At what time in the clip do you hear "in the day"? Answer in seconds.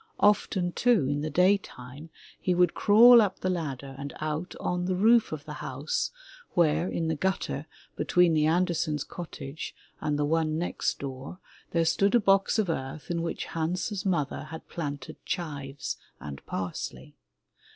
1.07-1.59